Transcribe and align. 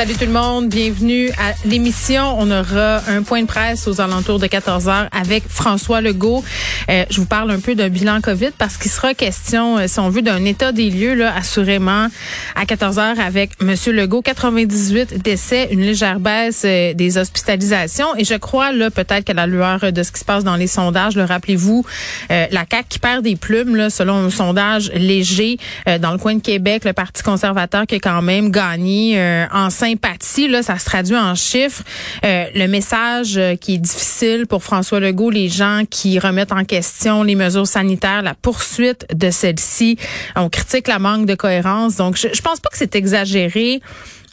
Salut 0.00 0.14
tout 0.14 0.24
le 0.24 0.32
monde, 0.32 0.70
bienvenue 0.70 1.28
à 1.32 1.52
l'émission. 1.66 2.34
On 2.38 2.50
aura 2.50 3.02
un 3.06 3.22
point 3.22 3.42
de 3.42 3.46
presse 3.46 3.86
aux 3.86 4.00
alentours 4.00 4.38
de 4.38 4.46
14 4.46 4.88
heures 4.88 5.08
avec 5.12 5.44
François 5.46 6.00
Legault. 6.00 6.42
Euh, 6.88 7.04
je 7.10 7.20
vous 7.20 7.26
parle 7.26 7.50
un 7.50 7.60
peu 7.60 7.74
d'un 7.74 7.90
bilan 7.90 8.22
COVID 8.22 8.52
parce 8.56 8.78
qu'il 8.78 8.90
sera 8.90 9.12
question, 9.12 9.76
euh, 9.76 9.88
si 9.88 10.00
on 10.00 10.08
veut, 10.08 10.22
d'un 10.22 10.42
état 10.46 10.72
des 10.72 10.88
lieux, 10.88 11.12
là, 11.12 11.34
assurément, 11.36 12.06
à 12.54 12.64
14 12.64 12.98
heures 12.98 13.20
avec 13.20 13.62
Monsieur 13.62 13.92
Legault. 13.92 14.22
98 14.22 15.22
décès, 15.22 15.68
une 15.70 15.82
légère 15.82 16.18
baisse 16.18 16.62
euh, 16.64 16.94
des 16.94 17.18
hospitalisations. 17.18 18.16
Et 18.16 18.24
je 18.24 18.36
crois, 18.36 18.72
là, 18.72 18.90
peut-être 18.90 19.24
qu'à 19.24 19.34
la 19.34 19.46
lueur 19.46 19.92
de 19.92 20.02
ce 20.02 20.12
qui 20.12 20.20
se 20.20 20.24
passe 20.24 20.44
dans 20.44 20.56
les 20.56 20.66
sondages, 20.66 21.14
le 21.14 21.24
rappelez-vous, 21.24 21.84
la 22.30 22.64
CAQ 22.70 22.86
qui 22.88 22.98
perd 23.00 23.22
des 23.22 23.36
plumes, 23.36 23.76
là, 23.76 23.90
selon 23.90 24.14
un 24.14 24.30
sondage 24.30 24.90
léger 24.94 25.58
dans 26.00 26.12
le 26.12 26.18
coin 26.18 26.36
de 26.36 26.40
Québec, 26.40 26.86
le 26.86 26.94
Parti 26.94 27.22
conservateur 27.22 27.86
qui 27.86 27.96
a 27.96 27.98
quand 27.98 28.22
même 28.22 28.50
gagné 28.50 29.46
en 29.52 29.68
sympathie, 29.90 30.48
là, 30.48 30.62
ça 30.62 30.78
se 30.78 30.84
traduit 30.84 31.16
en 31.16 31.34
chiffres. 31.34 31.82
Euh, 32.24 32.44
le 32.54 32.66
message 32.66 33.36
euh, 33.36 33.56
qui 33.56 33.74
est 33.74 33.78
difficile 33.78 34.46
pour 34.46 34.62
François 34.62 35.00
Legault, 35.00 35.30
les 35.30 35.48
gens 35.48 35.82
qui 35.88 36.18
remettent 36.18 36.52
en 36.52 36.64
question 36.64 37.22
les 37.22 37.34
mesures 37.34 37.66
sanitaires, 37.66 38.22
la 38.22 38.34
poursuite 38.34 39.06
de 39.14 39.30
celles-ci. 39.30 39.96
On 40.36 40.48
critique 40.48 40.88
la 40.88 40.98
manque 40.98 41.26
de 41.26 41.34
cohérence. 41.34 41.96
Donc, 41.96 42.16
je, 42.16 42.28
je 42.32 42.42
pense 42.42 42.60
pas 42.60 42.70
que 42.70 42.78
c'est 42.78 42.94
exagéré 42.94 43.80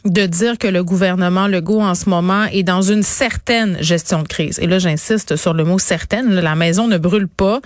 de 0.04 0.26
dire 0.26 0.58
que 0.58 0.68
le 0.68 0.84
gouvernement 0.84 1.48
Legault 1.48 1.80
en 1.80 1.94
ce 1.94 2.08
moment 2.08 2.44
est 2.52 2.62
dans 2.62 2.82
une 2.82 3.02
certaine 3.02 3.76
gestion 3.80 4.22
de 4.22 4.28
crise. 4.28 4.58
Et 4.60 4.66
là, 4.66 4.78
j'insiste 4.78 5.36
sur 5.36 5.54
le 5.54 5.64
mot 5.64 5.78
certaine. 5.78 6.34
La 6.34 6.54
maison 6.54 6.86
ne 6.86 6.98
brûle 6.98 7.28
pas, 7.28 7.60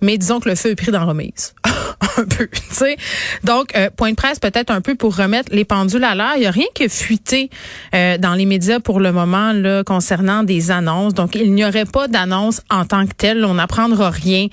mais 0.00 0.16
disons 0.16 0.40
que 0.40 0.48
le 0.48 0.54
feu 0.54 0.70
est 0.70 0.76
pris 0.76 0.92
dans 0.92 1.06
remise. 1.06 1.54
un 2.18 2.24
peu, 2.24 2.46
tu 2.46 2.62
sais. 2.70 2.96
Donc, 3.44 3.74
euh, 3.76 3.90
point 3.90 4.10
de 4.10 4.16
presse 4.16 4.38
peut-être 4.38 4.70
un 4.70 4.80
peu 4.80 4.94
pour 4.94 5.16
remettre 5.16 5.52
les 5.52 5.64
pendules 5.64 6.04
à 6.04 6.14
l'heure. 6.14 6.32
Il 6.36 6.40
n'y 6.40 6.46
a 6.46 6.50
rien 6.50 6.66
que 6.74 6.88
fuité 6.88 7.50
euh, 7.94 8.16
dans 8.18 8.34
les 8.34 8.46
médias 8.46 8.80
pour 8.80 9.00
le 9.00 9.12
moment 9.12 9.52
là 9.52 9.82
concernant 9.84 10.44
des 10.44 10.70
annonces. 10.70 11.14
Donc, 11.14 11.34
il 11.34 11.52
n'y 11.52 11.64
aurait 11.64 11.84
pas 11.84 12.08
d'annonce 12.08 12.60
en 12.70 12.84
tant 12.84 13.06
que 13.06 13.14
telle. 13.14 13.44
On 13.44 13.54
n'apprendra 13.54 14.10
rien. 14.10 14.46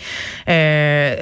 Euh, 0.50 1.16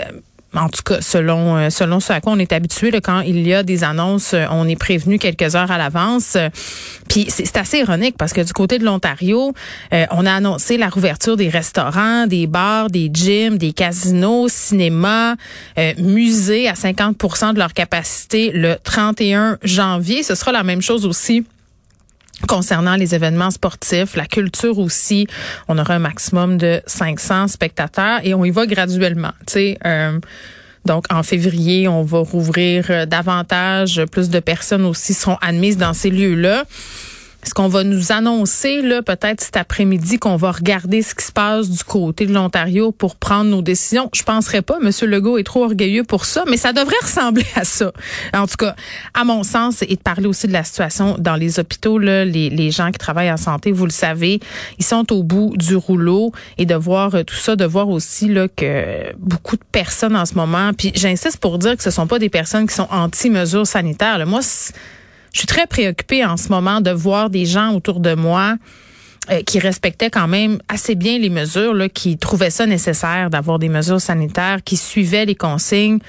en 0.58 0.69
tout 0.69 0.81
cas, 0.83 1.02
selon 1.02 1.55
euh, 1.55 1.69
selon 1.69 2.00
ce 2.00 2.13
à 2.13 2.22
quoi 2.22 2.33
on 2.33 2.39
est 2.39 2.52
habitué, 2.52 2.91
quand 3.02 3.22
il 3.22 3.47
y 3.47 3.53
a 3.53 3.63
des 3.63 3.83
annonces, 3.83 4.33
euh, 4.33 4.45
on 4.52 4.67
est 4.67 4.75
prévenu 4.75 5.19
quelques 5.19 5.55
heures 5.55 5.72
à 5.72 5.77
l'avance. 5.77 6.38
Puis 7.08 7.27
c'est 7.30 7.58
assez 7.58 7.80
ironique 7.80 8.16
parce 8.17 8.33
que 8.33 8.41
du 8.41 8.53
côté 8.53 8.80
de 8.80 8.85
l'Ontario, 8.85 9.53
euh, 9.94 10.05
on 10.11 10.25
a 10.25 10.33
annoncé 10.33 10.78
la 10.78 10.89
rouverture 10.89 11.38
des 11.38 11.50
restaurants, 11.50 12.28
des 12.28 12.47
bars, 12.47 12.89
des 12.89 13.09
gyms, 13.13 13.58
des 13.58 13.73
casinos, 13.73 14.47
cinémas, 14.50 15.35
musées 15.97 16.67
à 16.67 16.73
50% 16.73 17.53
de 17.53 17.59
leur 17.59 17.73
capacité 17.73 18.52
le 18.52 18.75
31 18.83 19.58
janvier. 19.63 20.23
Ce 20.23 20.35
sera 20.35 20.52
la 20.52 20.63
même 20.63 20.81
chose 20.81 21.05
aussi 21.05 21.45
concernant 22.47 22.95
les 22.95 23.16
événements 23.16 23.52
sportifs, 23.52 24.16
la 24.16 24.25
culture 24.25 24.77
aussi, 24.77 25.27
on 25.67 25.77
aura 25.77 25.95
un 25.95 25.99
maximum 25.99 26.57
de 26.57 26.81
500 26.85 27.47
spectateurs 27.47 28.19
et 28.23 28.33
on 28.33 28.45
y 28.45 28.52
va 28.52 28.66
graduellement. 28.66 29.31
Tu 29.47 29.53
sais, 29.53 29.77
euh, 29.85 30.19
donc 30.85 31.05
en 31.11 31.23
février, 31.23 31.88
on 31.88 32.03
va 32.03 32.19
rouvrir 32.19 32.85
euh, 32.89 33.05
davantage, 33.05 34.03
plus 34.11 34.29
de 34.29 34.39
personnes 34.39 34.85
aussi 34.85 35.13
seront 35.13 35.38
admises 35.41 35.77
dans 35.77 35.94
ces 35.94 36.09
lieux-là. 36.09 36.63
Est-ce 37.48 37.53
qu'on 37.53 37.70
va 37.70 37.86
nous 37.86 38.12
annoncer, 38.12 38.81
là, 38.81 39.02
peut-être 39.02 39.40
cet 39.40 39.56
après-midi, 39.56 40.20
qu'on 40.20 40.36
va 40.36 40.52
regarder 40.52 41.02
ce 41.02 41.16
qui 41.16 41.23
se 41.23 41.31
passe 41.31 41.70
du 41.70 41.81
côté 41.81 42.25
de 42.25 42.34
l'Ontario 42.34 42.91
pour 42.91 43.16
prendre 43.16 43.50
nos 43.50 43.62
décisions? 43.62 44.09
Je 44.13 44.24
penserais 44.24 44.62
pas. 44.62 44.80
Monsieur 44.81 45.08
Legault 45.08 45.38
est 45.38 45.46
trop 45.46 45.63
orgueilleux 45.63 46.03
pour 46.03 46.25
ça, 46.25 46.44
mais 46.50 46.57
ça 46.57 46.74
devrait 46.74 46.97
ressembler 47.02 47.46
à 47.56 47.63
ça. 47.63 47.94
En 48.34 48.47
tout 48.47 48.57
cas, 48.57 48.75
à 49.13 49.24
mon 49.24 49.44
sens, 49.44 49.81
et 49.81 49.96
de 49.96 50.02
parler 50.02 50.25
aussi 50.25 50.47
de 50.47 50.52
la 50.52 50.66
situation 50.66 51.16
dans 51.19 51.38
les 51.38 51.57
hôpitaux, 51.57 52.00
là, 52.00 52.25
les, 52.25 52.69
gens 52.69 52.91
qui 52.91 52.97
travaillent 52.97 53.31
en 53.31 53.38
santé, 53.38 53.72
vous 53.72 53.86
le 53.86 53.91
savez, 53.91 54.41
ils 54.78 54.86
sont 54.86 55.13
au 55.13 55.24
bout 55.24 55.53
du 55.56 55.78
rouleau 55.78 56.34
et 56.57 56.66
de 56.66 56.75
voir 56.75 57.16
euh, 57.16 57.24
tout 57.24 57.38
ça, 57.38 57.56
de 57.56 57.63
voir 57.63 57.88
aussi, 57.88 58.28
là, 58.28 58.50
que 58.50 59.16
beaucoup 59.19 59.56
de 59.56 59.63
personnes 59.72 60.18
en 60.18 60.25
ce 60.25 60.34
moment, 60.34 60.74
puis 60.78 60.91
j'insiste 60.96 61.38
pour 61.38 61.59
dire 61.59 61.78
que 61.78 61.84
ce 61.84 61.91
sont 61.91 62.07
pas 62.07 62.19
des 62.19 62.28
personnes 62.28 62.68
qui 62.68 62.75
sont 62.75 62.90
anti-mesures 62.91 63.66
sanitaires. 63.66 64.18
Là. 64.18 64.25
Moi, 64.25 64.41
je 65.38 65.42
suis 65.42 65.48
très 65.48 65.68
préoccupée 65.68 66.25
en 66.25 66.36
ce 66.36 66.50
moment 66.50 66.81
de 66.81 66.90
voir 66.90 67.30
des 67.30 67.46
gens 67.46 67.75
autour 67.75 68.00
de 68.00 68.16
moi 68.16 68.56
euh, 69.30 69.44
qui 69.44 69.59
respectaient 69.59 70.09
quand 70.09 70.28
même 70.28 70.58
assez 70.68 70.96
bien 70.96 71.20
les 71.20 71.30
mesures, 71.30 71.75
là, 71.75 71.90
qui 71.90 72.18
trouvaient 72.18 72.50
ça 72.50 72.66
nécessaire 72.66 73.30
d'avoir 73.30 73.59
des 73.59 73.70
mesures 73.70 74.02
sanitaires, 74.02 74.64
qui 74.66 74.78
suivaient 74.78 75.25
les 75.25 75.36
consignes. 75.36 76.00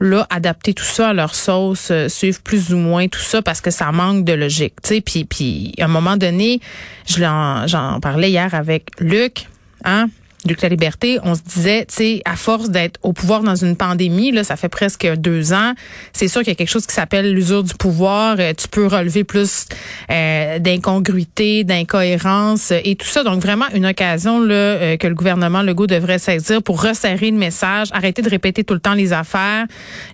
Là, 0.00 0.26
adapter 0.30 0.72
tout 0.72 0.84
ça 0.84 1.10
à 1.10 1.12
leur 1.12 1.34
sauce, 1.34 1.90
euh, 1.90 2.08
suivre 2.08 2.40
plus 2.40 2.72
ou 2.72 2.78
moins 2.78 3.08
tout 3.08 3.20
ça 3.20 3.42
parce 3.42 3.60
que 3.60 3.70
ça 3.70 3.92
manque 3.92 4.24
de 4.24 4.32
logique. 4.32 4.76
Tu 4.82 5.02
puis, 5.02 5.26
puis 5.26 5.74
à 5.78 5.84
un 5.84 5.88
moment 5.88 6.16
donné, 6.16 6.60
j'en 7.06 8.00
parlais 8.00 8.30
hier 8.30 8.54
avec 8.54 8.92
Luc, 8.98 9.46
hein, 9.84 10.08
Luc 10.46 10.62
La 10.62 10.68
Liberté, 10.68 11.18
on 11.24 11.34
se 11.34 11.40
disait, 11.42 11.84
tu 11.86 11.94
sais, 11.94 12.22
à 12.24 12.36
force 12.36 12.70
d'être 12.70 13.00
au 13.02 13.12
pouvoir 13.12 13.42
dans 13.42 13.56
une 13.56 13.76
pandémie, 13.76 14.30
là, 14.30 14.44
ça 14.44 14.56
fait 14.56 14.68
presque 14.68 15.06
deux 15.16 15.52
ans, 15.52 15.74
c'est 16.12 16.28
sûr 16.28 16.42
qu'il 16.42 16.48
y 16.48 16.52
a 16.52 16.54
quelque 16.54 16.70
chose 16.70 16.86
qui 16.86 16.94
s'appelle 16.94 17.32
l'usure 17.32 17.64
du 17.64 17.74
pouvoir. 17.74 18.36
Euh, 18.38 18.52
tu 18.56 18.68
peux 18.68 18.86
relever 18.86 19.24
plus 19.24 19.66
euh, 20.10 20.58
d'incongruité, 20.60 21.64
d'incohérence 21.64 22.70
et 22.70 22.94
tout 22.94 23.06
ça. 23.06 23.24
Donc 23.24 23.42
vraiment 23.42 23.66
une 23.74 23.86
occasion 23.86 24.40
là 24.40 24.54
euh, 24.54 24.96
que 24.96 25.08
le 25.08 25.14
gouvernement 25.14 25.62
Legault 25.62 25.88
devrait 25.88 26.18
saisir 26.18 26.62
pour 26.62 26.82
resserrer 26.82 27.30
le 27.30 27.36
message, 27.36 27.88
arrêter 27.92 28.22
de 28.22 28.30
répéter 28.30 28.62
tout 28.62 28.74
le 28.74 28.80
temps 28.80 28.94
les 28.94 29.12
affaires, 29.12 29.66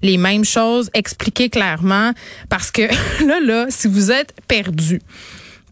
les 0.02 0.16
mêmes 0.16 0.44
choses, 0.44 0.90
expliquer 0.94 1.50
clairement, 1.50 2.12
parce 2.48 2.70
que 2.70 2.82
là, 3.26 3.40
là, 3.40 3.66
si 3.68 3.88
vous 3.88 4.10
êtes 4.10 4.34
perdu 4.48 5.00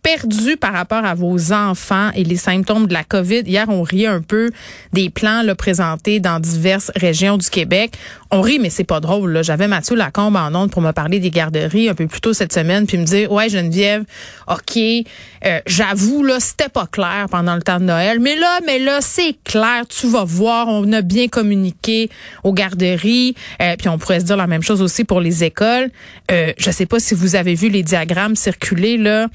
perdu 0.03 0.57
par 0.57 0.73
rapport 0.73 1.05
à 1.05 1.15
vos 1.15 1.53
enfants 1.53 2.11
et 2.15 2.25
les 2.25 2.37
symptômes 2.37 2.87
de 2.87 2.93
la 2.93 3.05
COVID. 3.05 3.43
Hier, 3.47 3.67
on 3.69 3.83
riait 3.83 4.09
un 4.09 4.21
peu 4.21 4.51
des 4.93 5.11
plans 5.11 5.43
là, 5.43 5.55
présentés 5.55 6.19
dans 6.19 6.41
diverses 6.41 6.91
régions 6.97 7.39
du 7.39 7.49
Québec. 7.49 7.93
On 8.33 8.41
rit, 8.41 8.59
mais 8.59 8.71
c'est 8.71 8.85
pas 8.85 8.99
drôle. 8.99 9.45
J'avais 9.45 9.69
Mathieu 9.69 9.95
Lacombe 9.95 10.37
en 10.37 10.55
ondes 10.55 10.71
pour 10.71 10.83
me 10.83 10.91
parler 10.91 11.21
des 11.21 11.31
garderies 11.31 11.89
un 11.89 11.95
peu 11.95 12.07
plus 12.07 12.21
tôt 12.21 12.33
cette 12.33 12.53
semaine, 12.53 12.87
puis 12.87 12.99
me 12.99 13.05
dire, 13.05 13.31
ouais, 13.31 13.49
Geneviève, 13.49 14.05
OK, 14.49 14.77
euh, 14.77 15.61
j'avoue, 15.67 16.25
là, 16.25 16.41
c'était 16.41 16.69
pas 16.69 16.87
clair 16.87 17.27
pendant 17.31 17.55
le 17.55 17.63
temps 17.63 17.79
de 17.79 17.85
Noël, 17.85 18.19
mais 18.21 18.35
là, 18.37 18.59
mais 18.67 18.79
là, 18.79 18.99
c'est 19.01 19.37
clair, 19.45 19.85
tu 19.89 20.09
vas 20.09 20.25
voir, 20.25 20.67
on 20.69 20.91
a 20.93 21.03
bien 21.03 21.29
communiqué 21.29 22.11
aux 22.43 22.53
garderies, 22.53 23.35
euh, 23.61 23.77
puis 23.79 23.89
on 23.89 23.99
pourrait 23.99 24.21
se 24.21 24.25
dire 24.25 24.37
la 24.37 24.47
même 24.47 24.63
chose 24.63 24.83
aussi 24.83 25.05
pour 25.05 25.21
les 25.21 25.45
écoles. 25.45 25.91
Euh, 26.31 26.53
je 26.57 26.71
sais 26.71 26.87
pas 26.87 26.99
si 26.99 27.15
vous 27.15 27.37
avez 27.37 27.55
vu 27.55 27.69
les 27.69 27.83
diagrammes 27.83 28.35
circuler, 28.35 28.97
là. 28.97 29.29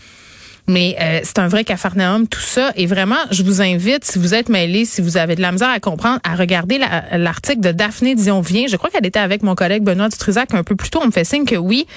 Mais 0.69 0.97
euh, 0.99 1.21
c'est 1.23 1.39
un 1.39 1.47
vrai 1.47 1.63
cafarnaum, 1.63 2.27
tout 2.27 2.41
ça. 2.41 2.71
Et 2.75 2.87
vraiment, 2.87 3.15
je 3.31 3.41
vous 3.41 3.61
invite, 3.61 4.03
si 4.03 4.19
vous 4.19 4.33
êtes 4.33 4.49
mêlé, 4.49 4.83
si 4.83 5.01
vous 5.01 5.15
avez 5.15 5.35
de 5.35 5.41
la 5.41 5.53
misère 5.53 5.69
à 5.69 5.79
comprendre, 5.79 6.19
à 6.23 6.35
regarder 6.35 6.77
l'article 7.13 7.61
de 7.61 7.71
Daphné 7.71 8.15
Dion-Vient. 8.15 8.67
Je 8.67 8.75
crois 8.75 8.89
qu'elle 8.89 9.05
était 9.05 9.19
avec 9.19 9.43
mon 9.43 9.55
collègue 9.55 9.83
Benoît 9.83 10.09
Dutrisac 10.09 10.53
un 10.53 10.63
peu 10.63 10.75
plus 10.75 10.89
tôt. 10.89 10.99
On 11.01 11.07
me 11.07 11.11
fait 11.11 11.23
signe 11.23 11.45
que 11.45 11.55
oui. 11.55 11.87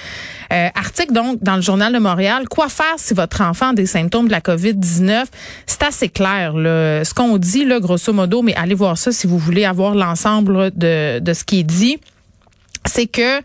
Euh, 0.53 0.69
article 0.73 1.11
donc 1.11 1.43
dans 1.43 1.57
le 1.57 1.61
Journal 1.61 1.91
de 1.91 1.99
Montréal. 1.99 2.47
Quoi 2.49 2.69
faire 2.69 2.95
si 2.95 3.13
votre 3.13 3.41
enfant 3.41 3.71
a 3.71 3.73
des 3.73 3.85
symptômes 3.85 4.27
de 4.27 4.31
la 4.31 4.39
COVID-19? 4.39 5.25
C'est 5.65 5.83
assez 5.83 6.07
clair. 6.07 6.53
Là. 6.53 7.03
Ce 7.03 7.13
qu'on 7.13 7.37
dit, 7.37 7.65
là, 7.65 7.81
grosso 7.81 8.13
modo, 8.13 8.41
mais 8.41 8.55
allez 8.55 8.75
voir 8.75 8.97
ça 8.97 9.11
si 9.11 9.27
vous 9.27 9.37
voulez 9.37 9.65
avoir 9.65 9.95
l'ensemble 9.95 10.71
de, 10.75 11.19
de 11.19 11.33
ce 11.33 11.43
qui 11.43 11.59
est 11.59 11.63
dit 11.63 11.99
c'est 12.85 13.07
que 13.07 13.37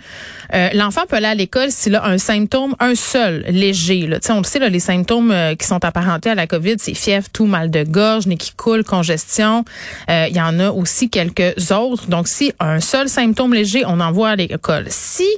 euh, 0.55 0.69
l'enfant 0.73 1.03
peut 1.09 1.17
aller 1.17 1.27
à 1.27 1.35
l'école 1.35 1.71
s'il 1.71 1.95
a 1.95 2.05
un 2.05 2.19
symptôme, 2.19 2.75
un 2.81 2.95
seul, 2.95 3.45
léger. 3.49 4.07
Là. 4.07 4.19
on 4.31 4.39
le 4.39 4.45
sait, 4.45 4.59
là, 4.59 4.69
les 4.69 4.81
symptômes 4.81 5.31
euh, 5.31 5.55
qui 5.55 5.67
sont 5.67 5.85
apparentés 5.85 6.31
à 6.31 6.35
la 6.35 6.47
COVID, 6.47 6.77
c'est 6.79 6.95
fièvre, 6.95 7.27
tout, 7.33 7.47
mal 7.47 7.71
de 7.71 7.83
gorge, 7.83 8.27
nez 8.27 8.37
qui 8.37 8.53
coule, 8.53 8.83
congestion. 8.83 9.65
Euh, 10.09 10.27
il 10.31 10.37
y 10.37 10.41
en 10.41 10.59
a 10.59 10.71
aussi 10.71 11.11
quelques 11.11 11.71
autres. 11.71 12.07
Donc, 12.07 12.29
si 12.29 12.53
un 12.61 12.81
seul 12.81 13.09
symptôme 13.09 13.53
léger, 13.53 13.85
on 13.87 14.01
envoie 14.01 14.31
à 14.31 14.37
l'école. 14.37 14.87
Si, 14.89 15.29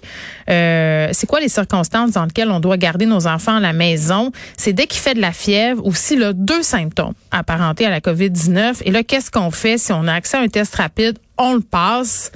c'est 0.46 1.26
quoi 1.26 1.40
les 1.40 1.48
circonstances 1.48 2.12
dans 2.12 2.24
lesquelles 2.24 2.50
on 2.50 2.60
doit 2.60 2.76
garder 2.76 3.04
nos 3.04 3.26
enfants 3.26 3.56
à 3.56 3.60
la 3.60 3.72
maison? 3.72 4.32
C'est 4.56 4.72
dès 4.72 4.86
qu'il 4.86 5.00
fait 5.00 5.14
de 5.14 5.20
la 5.20 5.32
fièvre 5.32 5.84
ou 5.84 5.94
s'il 5.94 6.22
a 6.22 6.32
deux 6.32 6.62
symptômes 6.62 7.14
apparentés 7.30 7.84
à 7.84 7.90
la 7.90 8.00
COVID-19. 8.00 8.82
Et 8.84 8.90
là, 8.90 9.02
qu'est-ce 9.02 9.30
qu'on 9.30 9.50
fait 9.50 9.76
si 9.76 9.92
on 9.92 10.06
a 10.06 10.14
accès 10.14 10.36
à 10.36 10.40
un 10.40 10.48
test 10.48 10.74
rapide? 10.76 11.18
On 11.36 11.54
le 11.54 11.60
passe. 11.60 12.32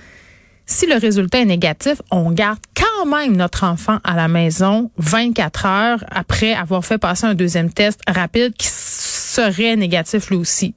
Si 0.73 0.87
le 0.87 0.97
résultat 0.97 1.41
est 1.41 1.45
négatif, 1.45 2.01
on 2.11 2.31
garde 2.31 2.59
quand 2.75 3.05
même 3.05 3.37
notre 3.37 3.65
enfant 3.65 3.99
à 4.05 4.17
la 4.17 4.27
maison 4.27 4.91
24 4.97 5.67
heures 5.67 6.05
après 6.11 6.55
avoir 6.55 6.83
fait 6.83 6.97
passer 6.97 7.27
un 7.27 7.35
deuxième 7.35 7.71
test 7.71 8.01
rapide 8.09 8.55
qui 8.55 8.69
serait 8.69 9.77
négatif 9.77 10.31
lui 10.31 10.37
aussi. 10.39 10.75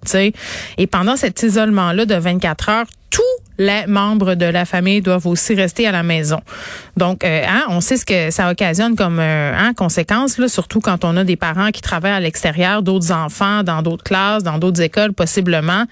Et 0.77 0.85
pendant 0.85 1.15
cet 1.15 1.41
isolement-là 1.43 2.05
de 2.05 2.13
24 2.13 2.69
heures, 2.69 2.85
tous 3.09 3.21
les 3.57 3.87
membres 3.87 4.35
de 4.35 4.45
la 4.45 4.65
famille 4.65 5.01
doivent 5.01 5.27
aussi 5.27 5.55
rester 5.55 5.87
à 5.87 5.93
la 5.93 6.03
maison. 6.03 6.41
Donc, 6.97 7.23
euh, 7.23 7.43
hein, 7.47 7.63
on 7.69 7.79
sait 7.79 7.95
ce 7.95 8.05
que 8.05 8.31
ça 8.31 8.51
occasionne 8.51 8.97
comme 8.97 9.19
euh, 9.19 9.53
hein, 9.57 9.73
conséquence, 9.73 10.37
là, 10.37 10.49
surtout 10.49 10.81
quand 10.81 11.05
on 11.05 11.15
a 11.15 11.23
des 11.23 11.37
parents 11.37 11.71
qui 11.71 11.81
travaillent 11.81 12.11
à 12.11 12.19
l'extérieur, 12.19 12.83
d'autres 12.83 13.13
enfants 13.13 13.63
dans 13.63 13.81
d'autres 13.81 14.03
classes, 14.03 14.43
dans 14.43 14.57
d'autres 14.57 14.81
écoles, 14.81 15.13
possiblement. 15.13 15.85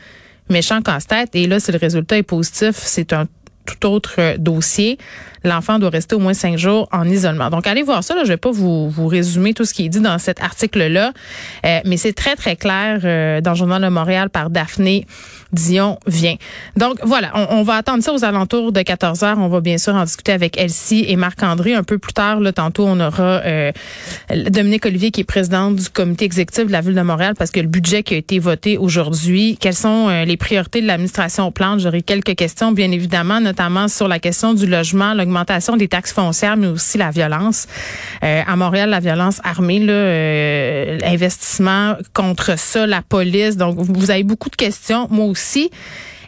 Méchant 0.49 0.81
casse-tête. 0.81 1.29
Et 1.35 1.47
là, 1.47 1.61
si 1.61 1.71
le 1.71 1.77
résultat 1.77 2.17
est 2.17 2.23
positif, 2.23 2.75
c'est 2.75 3.13
un 3.13 3.27
tout 3.65 3.87
autre 3.87 4.15
euh, 4.19 4.37
dossier. 4.37 4.97
L'enfant 5.43 5.77
doit 5.77 5.89
rester 5.89 6.15
au 6.15 6.19
moins 6.19 6.33
cinq 6.33 6.57
jours 6.57 6.87
en 6.93 7.05
isolement. 7.05 7.49
Donc, 7.49 7.67
allez 7.67 7.83
voir 7.83 8.03
ça. 8.03 8.15
Là, 8.15 8.23
je 8.23 8.29
vais 8.29 8.37
pas 8.37 8.51
vous, 8.51 8.89
vous 8.89 9.07
résumer 9.07 9.53
tout 9.53 9.65
ce 9.65 9.73
qui 9.73 9.85
est 9.85 9.89
dit 9.89 9.99
dans 9.99 10.17
cet 10.17 10.41
article-là, 10.41 11.11
euh, 11.65 11.79
mais 11.85 11.97
c'est 11.97 12.13
très, 12.13 12.37
très 12.37 12.55
clair 12.55 13.01
euh, 13.03 13.41
dans 13.41 13.51
le 13.51 13.57
Journal 13.57 13.81
de 13.81 13.89
Montréal 13.89 14.29
par 14.29 14.49
Daphné 14.49 15.05
Dion 15.51 15.99
vient. 16.07 16.35
Donc, 16.77 16.97
voilà, 17.03 17.31
on, 17.51 17.61
va 17.63 17.75
attendre 17.75 18.01
ça 18.01 18.13
aux 18.13 18.23
alentours 18.23 18.71
de 18.71 18.81
14 18.81 19.23
heures. 19.23 19.37
On 19.37 19.49
va 19.49 19.59
bien 19.59 19.77
sûr 19.77 19.93
en 19.93 20.03
discuter 20.05 20.31
avec 20.31 20.57
Elsie 20.57 21.05
et 21.07 21.15
Marc-André 21.15 21.75
un 21.75 21.83
peu 21.83 21.97
plus 21.97 22.13
tard. 22.13 22.39
Là, 22.39 22.53
tantôt, 22.53 22.85
on 22.87 22.99
aura 22.99 23.41
Dominique 24.49 24.85
Olivier 24.85 25.11
qui 25.11 25.21
est 25.21 25.25
présidente 25.25 25.75
du 25.75 25.89
comité 25.89 26.25
exécutif 26.25 26.65
de 26.65 26.71
la 26.71 26.81
Ville 26.81 26.95
de 26.95 27.01
Montréal 27.01 27.35
parce 27.37 27.51
que 27.51 27.59
le 27.59 27.67
budget 27.67 28.01
qui 28.01 28.15
a 28.15 28.17
été 28.17 28.39
voté 28.39 28.77
aujourd'hui, 28.77 29.57
quelles 29.59 29.75
sont 29.75 30.09
les 30.25 30.37
priorités 30.37 30.81
de 30.81 30.87
l'administration 30.87 31.45
au 31.45 31.51
plan? 31.51 31.77
J'aurai 31.77 32.01
quelques 32.01 32.35
questions, 32.35 32.71
bien 32.71 32.91
évidemment, 32.91 33.39
notamment 33.53 33.87
sur 33.87 34.07
la 34.07 34.17
question 34.17 34.55
du 34.55 34.65
logement, 34.65 35.13
l'augmentation 35.13 35.77
des 35.77 35.87
taxes 35.87 36.11
foncières, 36.11 36.57
mais 36.57 36.65
aussi 36.65 36.97
la 36.97 37.11
violence. 37.11 37.67
Euh, 38.23 38.41
à 38.47 38.55
Montréal, 38.55 38.89
la 38.89 38.99
violence 38.99 39.39
armée, 39.43 39.77
là, 39.77 39.93
euh, 39.93 40.97
l'investissement 40.97 41.95
contre 42.13 42.57
ça, 42.57 42.87
la 42.87 43.03
police. 43.03 43.55
Donc, 43.55 43.77
vous 43.77 44.09
avez 44.09 44.23
beaucoup 44.23 44.49
de 44.49 44.55
questions, 44.55 45.07
moi 45.11 45.25
aussi. 45.25 45.69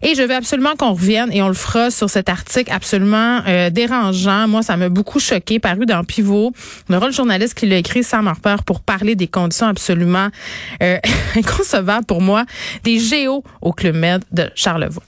Et 0.03 0.13
je 0.13 0.21
veux 0.21 0.35
absolument 0.35 0.75
qu'on 0.77 0.93
revienne 0.93 1.31
et 1.31 1.41
on 1.41 1.47
le 1.47 1.55
fera 1.55 1.89
sur 1.89 2.11
cet 2.11 2.29
article 2.29 2.71
absolument 2.71 3.39
euh, 3.47 3.71
dérangeant. 3.71 4.47
Moi, 4.47 4.61
ça 4.61 4.77
m'a 4.77 4.89
beaucoup 4.89 5.19
choqué, 5.19 5.57
paru 5.57 5.87
dans 5.87 6.03
Pivot. 6.03 6.51
On 6.89 6.93
aura 6.93 7.07
le 7.07 7.13
journaliste 7.13 7.55
qui 7.55 7.65
l'a 7.65 7.77
écrit, 7.77 8.03
Sam 8.03 8.27
Harper, 8.27 8.57
pour 8.67 8.81
parler 8.81 9.15
des 9.15 9.27
conditions 9.27 9.65
absolument 9.65 10.27
inconcevables 11.35 12.05
pour 12.05 12.21
moi 12.21 12.45
des 12.83 12.99
géos 12.99 13.43
au 13.61 13.73
Club 13.73 13.95
Med 13.95 14.23
de 14.31 14.51
Charlevoix. 14.53 15.01